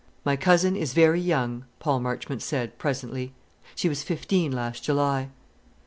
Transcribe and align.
"My 0.25 0.35
cousin 0.35 0.75
is 0.75 0.93
very 0.93 1.21
young," 1.21 1.65
Paul 1.77 1.99
Marchmont 1.99 2.41
said, 2.41 2.79
presently. 2.79 3.35
"She 3.75 3.87
was 3.87 4.01
fifteen 4.01 4.51
last 4.51 4.83
July." 4.83 5.29